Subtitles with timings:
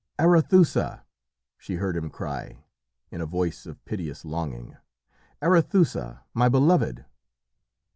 [0.17, 1.03] "Arethusa!"
[1.59, 2.57] she heard him cry,
[3.11, 4.75] in a voice of piteous longing
[5.43, 6.23] "Arethusa!
[6.33, 7.05] my belovèd!"